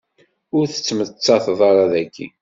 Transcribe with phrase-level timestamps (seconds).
[0.57, 2.27] Ur tettemmateḍ ara daki.